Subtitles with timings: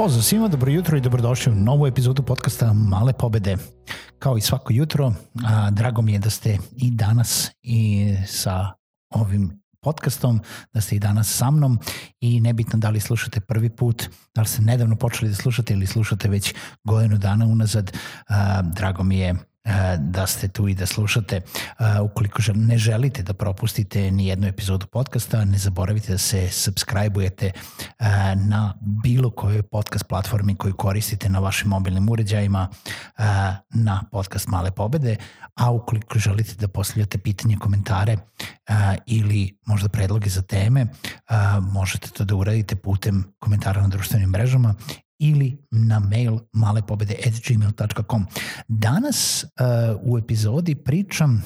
[0.00, 3.56] Pozdrav svima, dobro jutro i dobrodošli u novu epizodu podcasta Male pobede.
[4.18, 5.12] Kao i svako jutro,
[5.44, 8.72] a, drago mi je da ste i danas i sa
[9.10, 10.40] ovim podcastom,
[10.72, 11.78] da ste i danas sa mnom
[12.20, 15.86] i nebitno da li slušate prvi put, da li ste nedavno počeli da slušate ili
[15.86, 16.54] slušate već
[16.84, 17.96] godinu dana unazad,
[18.28, 19.34] a, drago mi je
[19.98, 21.36] da ste tu i da slušate.
[21.36, 27.46] E, ukoliko ne želite da propustite ni jednu epizodu podcasta, ne zaboravite da se subscribe-ujete
[27.46, 27.52] e,
[28.36, 32.68] na bilo kojoj podcast platformi koju koristite na vašim mobilnim uređajima
[33.74, 35.16] na podcast Male pobede,
[35.54, 38.16] a ukoliko želite da postavljate pitanje, komentare
[39.06, 40.86] ili možda predloge za teme,
[41.60, 44.74] možete to da uradite putem komentara na društvenim mrežama
[45.20, 48.26] ili na mail malepobede.gmail.com.
[48.68, 51.44] Danas uh, u epizodi pričam,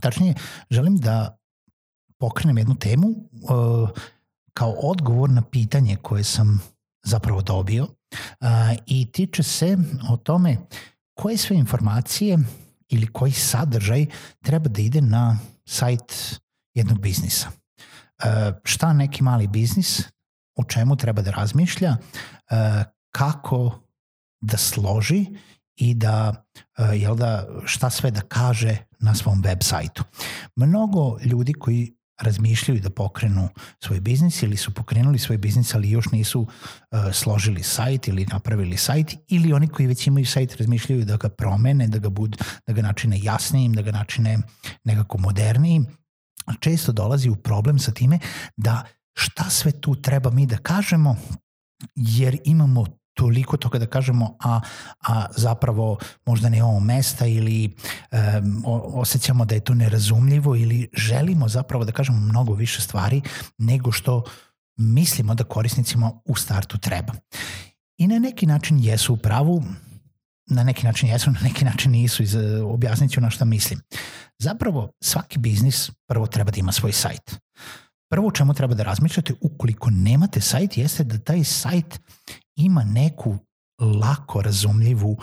[0.00, 0.34] tačnije
[0.70, 1.38] želim da
[2.18, 3.88] pokrenem jednu temu uh,
[4.52, 6.60] kao odgovor na pitanje koje sam
[7.04, 7.88] zapravo dobio uh,
[8.86, 9.78] i tiče se
[10.10, 10.56] o tome
[11.14, 12.38] koje sve informacije
[12.88, 14.06] ili koji sadržaj
[14.42, 16.40] treba da ide na sajt
[16.74, 17.48] jednog biznisa.
[17.48, 20.02] Uh, šta neki mali biznis,
[20.56, 21.96] o čemu treba da razmišlja,
[22.50, 22.56] uh,
[23.10, 23.80] kako
[24.40, 25.26] da složi
[25.76, 26.44] i da,
[26.78, 30.04] uh, jel da, šta sve da kaže na svom web sajtu.
[30.56, 33.48] Mnogo ljudi koji razmišljaju da pokrenu
[33.84, 36.48] svoj biznis ili su pokrenuli svoj biznis ali još nisu uh,
[37.12, 41.88] složili sajt ili napravili sajt ili oni koji već imaju sajt razmišljaju da ga promene,
[41.88, 44.38] da ga, bud, da ga načine jasnijim, da ga načine
[44.84, 45.86] nekako modernijim.
[46.60, 48.18] Često dolazi u problem sa time
[48.56, 48.84] da
[49.14, 51.16] šta sve tu treba mi da kažemo
[51.94, 54.60] jer imamo toliko toga da kažemo, a,
[55.08, 57.74] a zapravo možda nemamo mesta ili
[58.12, 58.62] um,
[58.94, 63.22] osjećamo da je to nerazumljivo ili želimo zapravo da kažemo mnogo više stvari
[63.58, 64.24] nego što
[64.76, 67.12] mislimo da korisnicima u startu treba.
[67.98, 69.64] I na neki način jesu u pravu,
[70.46, 73.80] na neki način jesu, na neki način nisu, iz, objasnit ću na šta mislim.
[74.38, 77.40] Zapravo, svaki biznis prvo treba da ima svoj sajt.
[78.10, 82.00] Prvo u čemu treba da razmišljate ukoliko nemate sajt jeste da taj sajt
[82.56, 83.38] ima neku
[84.00, 85.16] lako razumljivu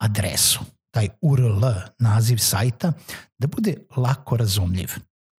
[0.00, 0.60] adresu,
[0.90, 1.64] taj URL,
[1.98, 2.92] naziv sajta,
[3.38, 4.88] da bude lako razumljiv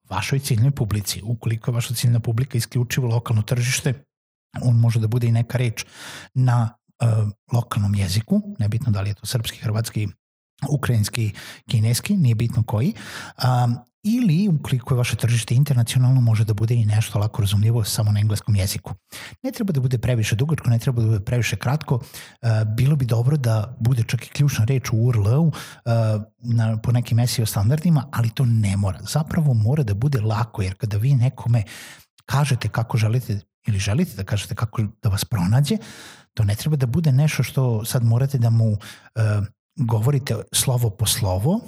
[0.10, 1.22] vašoj ciljnoj publici.
[1.24, 3.94] Ukoliko je vaša ciljna publika isključivo lokalno tržište,
[4.62, 5.86] on može da bude i neka reč
[6.34, 6.70] na
[7.04, 10.08] uh, lokalnom jeziku, nebitno da li je to srpski, hrvatski,
[10.70, 11.32] ukrajinski,
[11.70, 12.94] kineski, nije bitno koji,
[13.44, 18.12] um, ili ukoliko je vaše tržište internacionalno može da bude i nešto lako razumljivo samo
[18.12, 18.94] na engleskom jeziku.
[19.44, 23.06] Ne treba da bude previše dugačko, ne treba da bude previše kratko, uh, bilo bi
[23.06, 25.52] dobro da bude čak i ključna reč u URL-u
[26.40, 29.00] na, po nekim SEO standardima, ali to ne mora.
[29.02, 31.64] Zapravo mora da bude lako, jer kada vi nekome
[32.26, 35.78] kažete kako želite ili želite da kažete kako da vas pronađe,
[36.34, 38.78] to ne treba da bude nešto što sad morate da mu uh,
[39.76, 41.62] govorite slovo po slovo,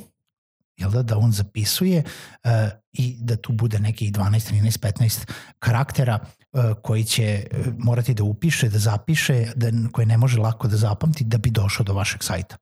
[0.82, 2.52] jel da, da on zapisuje uh,
[2.94, 8.24] i da tu bude nekih 12, 13, 15 karaktera uh, koji će uh, morati da
[8.24, 12.24] upiše, da zapiše, da, koje ne može lako da zapamti da bi došao do vašeg
[12.24, 12.58] sajta.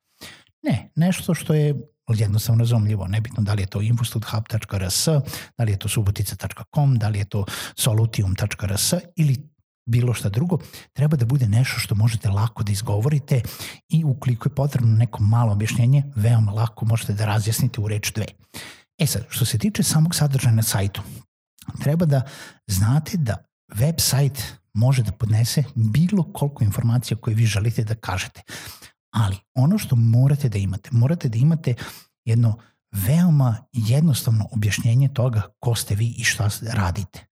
[0.64, 1.76] Ne, nešto što je
[2.08, 5.08] jednostavno razumljivo, nebitno da li je to infostudhub.rs,
[5.58, 7.46] da li je to subotica.com, da li je to
[7.76, 9.50] solutium.rs ili
[9.90, 10.58] bilo šta drugo,
[10.94, 13.42] treba da bude nešto što možete lako da izgovorite
[13.90, 18.26] i ukoliko je potrebno neko malo objašnjenje, veoma lako možete da razjasnite u reč dve.
[18.98, 21.02] E sad, što se tiče samog sadržaja na sajtu,
[21.80, 22.22] treba da
[22.68, 23.38] znate da
[23.76, 24.44] web sajt
[24.74, 28.42] može da podnese bilo koliko informacija koje vi želite da kažete.
[29.14, 31.74] Ali ono što morate da imate, morate da imate
[32.26, 32.58] jedno
[32.92, 37.29] veoma jednostavno objašnjenje toga ko ste vi i šta radite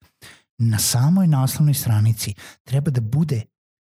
[0.57, 2.33] na samoj naslovnoj stranici
[2.63, 3.42] treba da bude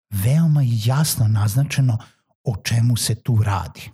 [0.09, 1.97] veoma jasno naznačeno
[2.43, 3.91] o čemu se tu radi.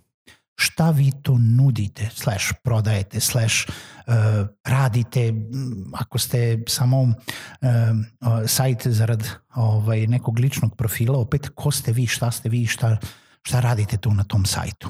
[0.59, 4.13] šta vi to nudite, slash prodajete, slash uh,
[4.63, 5.33] radite,
[5.93, 7.13] ako ste samo uh,
[8.47, 9.23] sajt zarad
[9.55, 12.97] ovaj, nekog ličnog profila, opet ko ste vi, šta ste vi, šta,
[13.41, 14.89] šta radite tu na tom sajtu.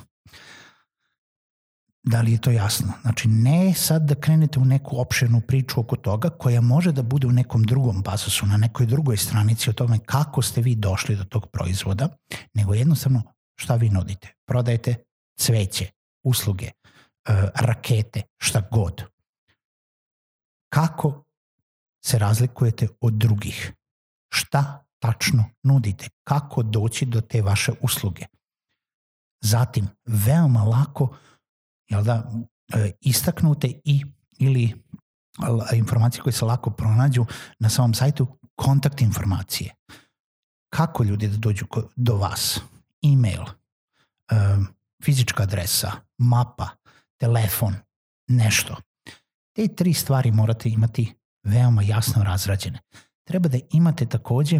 [2.04, 2.94] Da li je to jasno?
[3.02, 7.28] Znači, ne sad da krenete u neku opširnu priču oko toga koja može da bude
[7.28, 11.24] u nekom drugom pasusu, na nekoj drugoj stranici o tome kako ste vi došli do
[11.24, 12.10] tog proizvoda,
[12.54, 13.24] nego jednostavno
[13.56, 14.34] šta vi nudite.
[14.46, 14.96] Prodajete
[15.40, 15.92] cveće,
[16.24, 16.72] usluge, e,
[17.56, 19.04] rakete, šta god.
[20.70, 21.24] Kako
[22.06, 23.74] se razlikujete od drugih?
[24.30, 26.10] Šta tačno nudite?
[26.24, 28.26] Kako doći do te vaše usluge?
[29.42, 31.18] Zatim, veoma lako
[31.90, 32.32] jel da,
[32.74, 34.06] e, istaknute i
[34.40, 34.84] ili
[35.74, 37.26] informacije koje se lako pronađu
[37.60, 39.76] na samom sajtu, kontakt informacije.
[40.70, 41.66] Kako ljudi da dođu
[41.96, 42.60] do vas?
[43.02, 43.46] E-mail,
[45.04, 46.70] fizička adresa, mapa,
[47.18, 47.76] telefon,
[48.28, 48.76] nešto.
[49.56, 52.80] Te tri stvari morate imati veoma jasno razrađene.
[53.24, 54.60] Treba da imate takođe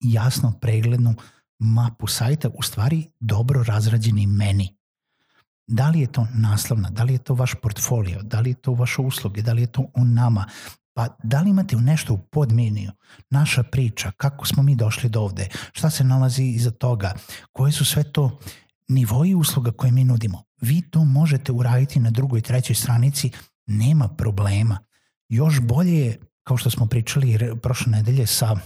[0.00, 1.14] jasno preglednu
[1.58, 4.76] mapu sajta, u stvari dobro razrađeni meni.
[5.72, 8.74] Da li je to naslovna, da li je to vaš portfolio, da li je to
[8.74, 10.44] vaše usluge, da li je to o nama,
[10.94, 12.92] pa da li imate nešto u podmeniju,
[13.30, 17.14] naša priča, kako smo mi došli do ovde, šta se nalazi iza toga,
[17.52, 18.38] koje su sve to
[18.88, 20.42] nivoji usluga koje mi nudimo.
[20.60, 23.30] Vi to možete uraditi na drugoj trećoj stranici,
[23.66, 24.78] nema problema.
[25.28, 28.56] Još bolje je, kao što smo pričali prošle nedelje sa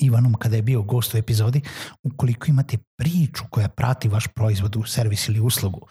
[0.00, 1.60] Ivanom kada je bio gost u epizodi,
[2.02, 5.88] ukoliko imate priču koja prati vaš proizvod u servis ili uslugu.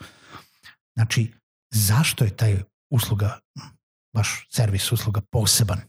[0.98, 1.32] Znači,
[1.70, 3.38] zašto je taj usluga,
[4.14, 5.80] vaš servis usluga poseban?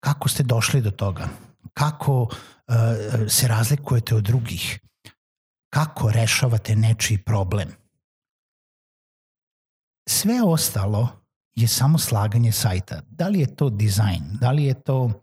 [0.00, 1.28] Kako ste došli do toga?
[1.74, 2.30] Kako uh,
[3.28, 4.80] se razlikujete od drugih?
[5.70, 7.68] kako rešavate nečiji problem.
[10.08, 11.08] Sve ostalo
[11.54, 13.02] je samo slaganje sajta.
[13.10, 15.22] Da li je to dizajn, da li je to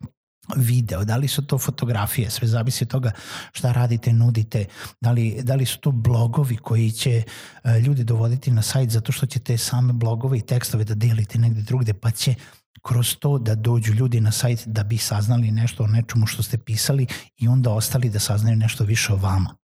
[0.55, 3.11] video, da li su to fotografije, sve zavisi od toga
[3.51, 4.65] šta radite, nudite,
[5.01, 7.23] da li, da li su to blogovi koji će
[7.63, 11.61] uh, ljudi dovoditi na sajt zato što ćete same blogove i tekstove da delite negde
[11.61, 12.35] drugde, pa će
[12.81, 16.57] kroz to da dođu ljudi na sajt da bi saznali nešto o nečemu što ste
[16.57, 17.07] pisali
[17.38, 19.55] i onda ostali da saznaju nešto više o vama.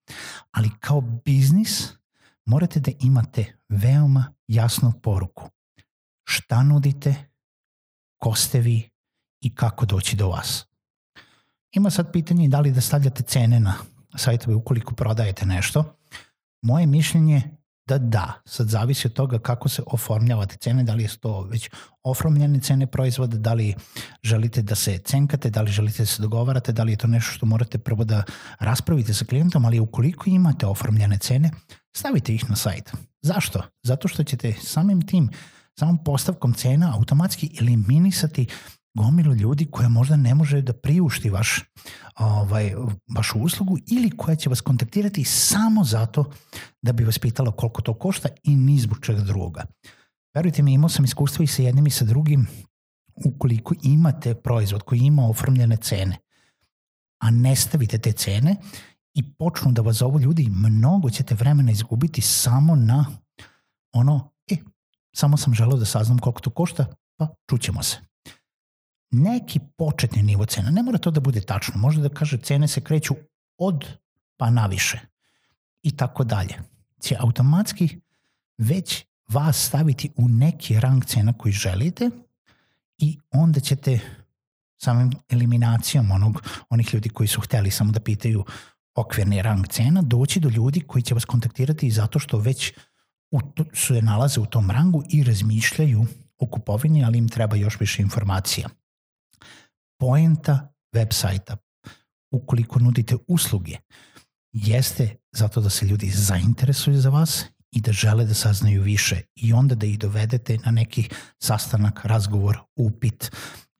[0.51, 1.89] Ali kao biznis
[2.45, 5.49] morate da imate veoma jasnu poruku.
[6.25, 7.15] Šta nudite,
[8.19, 8.91] ko ste vi
[9.41, 10.72] i kako doći do vas.
[11.73, 13.75] Ima sad pitanje da li da stavljate cene na
[14.17, 15.85] sajtove ukoliko prodajete nešto.
[16.63, 17.43] Moje mišljenje
[17.87, 21.71] da da, sad zavisi od toga kako se oformljavate cene, da li je to već
[22.03, 23.75] oformljene cene proizvoda, da li
[24.23, 27.33] želite da se cenkate, da li želite da se dogovarate, da li je to nešto
[27.33, 28.23] što morate prvo da
[28.59, 31.51] raspravite sa klijentom, ali ukoliko imate oformljene cene,
[31.97, 32.93] stavite ih na sajt.
[33.23, 33.63] Zašto?
[33.83, 35.31] Zato što ćete samim tim,
[35.79, 38.47] samom postavkom cena automatski eliminisati
[38.95, 41.61] gomilu ljudi koja možda ne može da priušti vaš,
[42.19, 42.75] ovaj,
[43.17, 46.31] vašu uslugu ili koja će vas kontaktirati samo zato
[46.83, 49.65] da bi vas pitala koliko to košta i ni zbog čega drugoga.
[50.35, 52.47] Verujte mi, imao sam iskustva i sa jednim i sa drugim
[53.25, 56.17] ukoliko imate proizvod koji ima ofrmljene cene,
[57.23, 58.57] a ne stavite te cene
[59.15, 63.07] i počnu da vas zovu ljudi, mnogo ćete vremena izgubiti samo na
[63.93, 64.57] ono, e,
[65.17, 66.87] samo sam želeo da saznam koliko to košta,
[67.17, 68.12] pa čućemo se
[69.13, 70.71] neki početni nivo cena.
[70.71, 71.75] Ne mora to da bude tačno.
[71.77, 73.15] Možda da kaže cene se kreću
[73.59, 73.87] od
[74.37, 74.99] pa naviše
[75.83, 76.55] i tako dalje.
[77.01, 78.01] Će automatski
[78.59, 82.11] već vas staviti u neki rang cena koji želite
[82.99, 84.01] i onda ćete
[84.79, 88.45] samim eliminacijom onog, onih ljudi koji su hteli samo da pitaju
[88.95, 92.73] okvirni rang cena, doći do ljudi koji će vas kontaktirati zato što već
[93.31, 93.41] u,
[93.75, 96.07] se nalaze u tom rangu i razmišljaju
[96.39, 98.69] o kupovini, ali im treba još više informacija
[100.03, 101.57] poenta web sajta,
[102.35, 103.77] ukoliko nudite usluge,
[104.53, 109.53] jeste zato da se ljudi zainteresuju za vas i da žele da saznaju više i
[109.53, 111.09] onda da ih dovedete na neki
[111.43, 113.31] sastanak, razgovor, upit,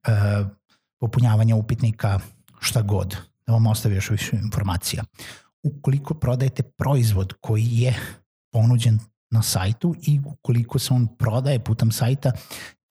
[0.07, 0.47] uh,
[0.99, 2.19] popunjavanja upitnika,
[2.59, 5.03] šta god, da vam ostavi još više informacija.
[5.63, 7.99] Ukoliko prodajete proizvod koji je
[8.53, 8.99] ponuđen
[9.31, 12.31] na sajtu i ukoliko se on prodaje putem sajta,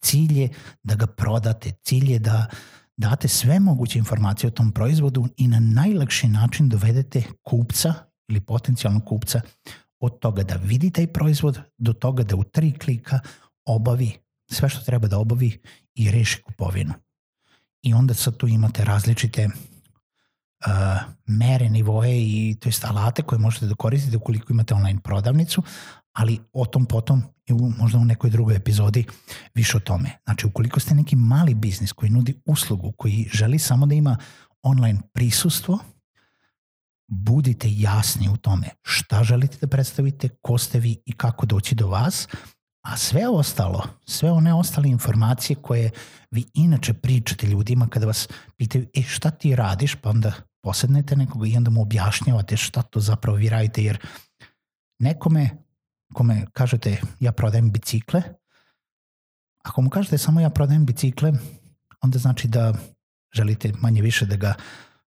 [0.05, 0.49] cilj je
[0.83, 2.47] da ga prodate, cilj je da
[2.97, 7.95] date sve moguće informacije o tom proizvodu i na najlakši način dovedete kupca
[8.29, 9.41] ili potencijalnog kupca
[10.01, 13.21] od toga da vidi taj proizvod do toga da u tri klika
[13.65, 14.13] obavi
[14.51, 15.63] sve što treba da obavi
[15.95, 16.95] i reši kupovinu.
[17.83, 20.73] I onda sad tu imate različite uh,
[21.27, 25.63] mere, nivoje i to jest alate koje možete da koristite ukoliko imate online prodavnicu,
[26.13, 29.07] ali o tom potom i u, možda u nekoj drugoj epizodi
[29.55, 30.19] više o tome.
[30.25, 34.17] Znači, ukoliko ste neki mali biznis koji nudi uslugu, koji želi samo da ima
[34.63, 35.79] online prisustvo,
[37.09, 41.87] budite jasni u tome šta želite da predstavite, ko ste vi i kako doći do
[41.87, 42.29] vas,
[42.83, 45.91] a sve ostalo, sve one ostale informacije koje
[46.31, 50.33] vi inače pričate ljudima kada vas pitaju e, šta ti radiš, pa onda
[50.63, 53.99] posednete nekoga i onda mu objašnjavate šta to zapravo vi radite, jer
[54.99, 55.51] nekome
[56.13, 58.23] kome kažete ja prodajem bicikle,
[59.65, 61.33] ako mu kažete samo ja prodajem bicikle,
[62.01, 62.75] onda znači da
[63.35, 64.55] želite manje više da ga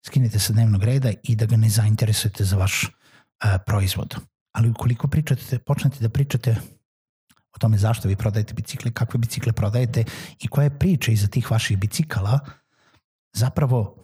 [0.06, 2.92] skinete sa dnevnog reda i da ga ne zainteresujete za vaš uh,
[3.66, 4.16] proizvod.
[4.52, 6.56] Ali ukoliko pričate, počnete da pričate
[7.56, 10.04] o tome zašto vi prodajete bicikle, kakve bicikle prodajete
[10.40, 12.40] i koja je priča iza tih vaših bicikala,
[13.34, 14.02] zapravo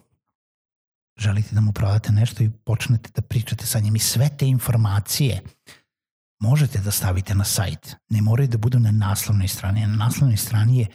[1.18, 5.42] želite da mu prodate nešto i počnete da pričate sa njim i sve te informacije
[6.40, 7.96] možete da stavite na sajt.
[8.08, 9.86] Ne moraju da budu na naslovnoj strani.
[9.86, 10.86] Na naslovnoj strani je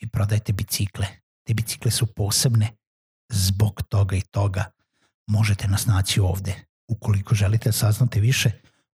[0.00, 1.06] vi prodajete bicikle.
[1.46, 2.68] Te bicikle su posebne
[3.32, 4.64] zbog toga i toga.
[5.26, 6.54] Možete nas naći ovde.
[6.88, 8.50] Ukoliko želite da saznate više,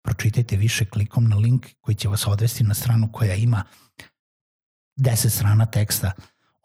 [0.04, 3.64] pročitajte više klikom na link koji će vas odvesti na stranu koja ima
[5.00, 6.12] 10 strana teksta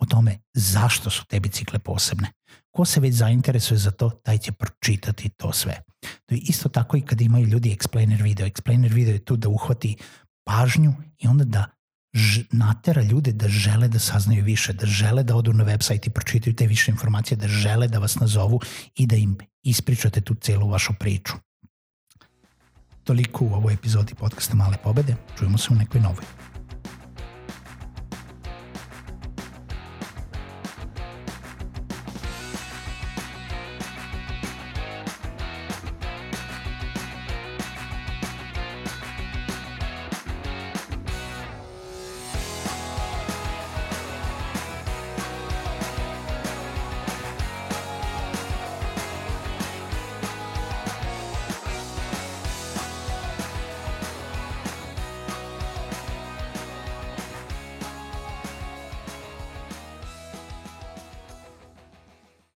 [0.00, 2.32] o tome zašto su te bicikle posebne.
[2.70, 5.82] Ko se već zainteresuje za to, taj će pročitati to sve.
[6.26, 8.46] To je isto tako i kad imaju ljudi explainer video.
[8.46, 9.96] Explainer video je tu da uhvati
[10.44, 11.66] pažnju i onda da
[12.50, 16.56] natera ljude da žele da saznaju više, da žele da odu na website i pročitaju
[16.56, 18.60] te više informacije, da žele da vas nazovu
[18.96, 21.34] i da im ispričate tu celu vašu priču.
[23.04, 25.16] Toliko u ovoj epizodi podcasta Male pobede.
[25.38, 26.24] Čujemo se u nekoj novoj.